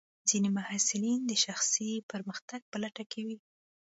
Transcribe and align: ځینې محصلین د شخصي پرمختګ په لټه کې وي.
ځینې 0.29 0.49
محصلین 0.57 1.19
د 1.27 1.31
شخصي 1.45 1.91
پرمختګ 2.11 2.61
په 2.71 2.77
لټه 2.83 3.03
کې 3.11 3.21
وي. 3.25 3.37